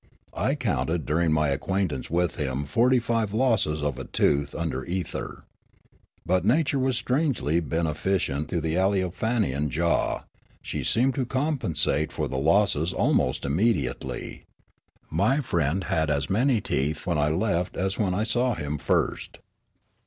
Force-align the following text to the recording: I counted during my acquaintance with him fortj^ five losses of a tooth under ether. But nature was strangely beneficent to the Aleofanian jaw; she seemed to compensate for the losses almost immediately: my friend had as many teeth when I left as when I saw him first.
I 0.33 0.55
counted 0.55 1.05
during 1.05 1.31
my 1.31 1.49
acquaintance 1.49 2.09
with 2.09 2.37
him 2.37 2.65
fortj^ 2.65 3.03
five 3.03 3.35
losses 3.35 3.83
of 3.83 3.99
a 3.99 4.03
tooth 4.03 4.55
under 4.55 4.83
ether. 4.83 5.45
But 6.25 6.43
nature 6.43 6.79
was 6.79 6.97
strangely 6.97 7.59
beneficent 7.59 8.49
to 8.49 8.59
the 8.59 8.73
Aleofanian 8.73 9.69
jaw; 9.69 10.23
she 10.59 10.83
seemed 10.83 11.13
to 11.13 11.25
compensate 11.27 12.11
for 12.11 12.27
the 12.27 12.39
losses 12.39 12.93
almost 12.93 13.45
immediately: 13.45 14.45
my 15.11 15.39
friend 15.39 15.83
had 15.83 16.09
as 16.09 16.31
many 16.31 16.61
teeth 16.61 17.05
when 17.05 17.19
I 17.19 17.29
left 17.29 17.77
as 17.77 17.99
when 17.99 18.15
I 18.15 18.23
saw 18.23 18.55
him 18.55 18.79
first. 18.79 19.37